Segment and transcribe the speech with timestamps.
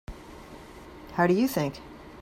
[1.13, 1.79] How do you think?